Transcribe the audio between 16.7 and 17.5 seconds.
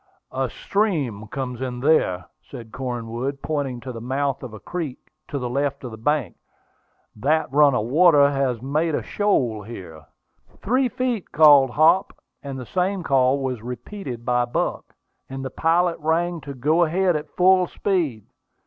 ahead at